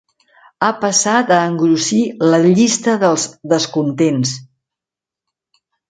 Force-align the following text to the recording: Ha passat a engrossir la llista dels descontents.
Ha 0.61 0.69
passat 0.85 1.33
a 1.35 1.37
engrossir 1.49 2.01
la 2.31 2.41
llista 2.47 2.97
dels 3.05 3.29
descontents. 3.55 4.37